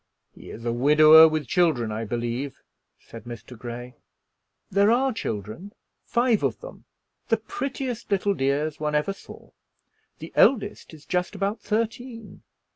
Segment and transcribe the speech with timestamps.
[0.33, 2.59] "He is a widower with children, I believe?"
[2.99, 3.55] said Mr.
[3.55, 3.97] Grey.
[4.71, 5.73] "There are children
[6.07, 6.85] five of them;
[7.27, 9.51] the prettiest little dears one ever saw.
[10.17, 12.41] The eldest is just about thirteen."